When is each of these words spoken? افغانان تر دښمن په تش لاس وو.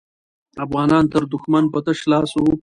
افغانان 0.65 1.03
تر 1.13 1.23
دښمن 1.31 1.63
په 1.73 1.79
تش 1.85 1.99
لاس 2.11 2.29
وو. 2.35 2.53